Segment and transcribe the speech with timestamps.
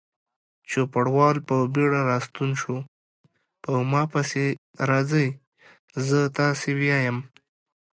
[0.69, 2.77] چوپړوال په بیړه راستون شو:
[3.63, 4.45] په ما پسې
[4.89, 5.27] راځئ،
[6.07, 7.17] زه تاسې بیایم.